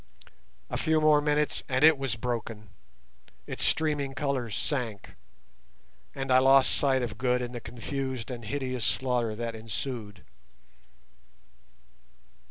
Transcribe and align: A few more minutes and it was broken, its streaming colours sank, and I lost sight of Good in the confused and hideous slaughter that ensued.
A 0.71 0.77
few 0.77 0.99
more 0.99 1.21
minutes 1.21 1.61
and 1.69 1.83
it 1.83 1.95
was 1.95 2.15
broken, 2.15 2.71
its 3.45 3.63
streaming 3.63 4.15
colours 4.15 4.55
sank, 4.55 5.13
and 6.15 6.31
I 6.31 6.39
lost 6.39 6.71
sight 6.71 7.03
of 7.03 7.19
Good 7.19 7.39
in 7.39 7.51
the 7.51 7.59
confused 7.61 8.31
and 8.31 8.43
hideous 8.43 8.83
slaughter 8.83 9.35
that 9.35 9.53
ensued. 9.53 10.23